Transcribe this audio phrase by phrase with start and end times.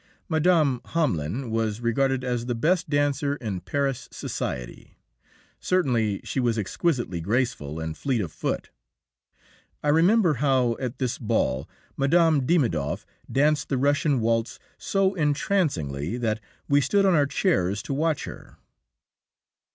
[0.27, 0.79] Mme.
[0.83, 4.97] Hamelin was regarded as the best dancer in Paris society.
[5.59, 8.71] Certainly she was exquisitely graceful and fleet of foot.
[9.83, 12.39] I remember how, at this ball, Mme.
[12.47, 18.23] Dimidoff danced the Russian waltz so entrancingly that we stood on our chairs to watch
[18.23, 18.57] her.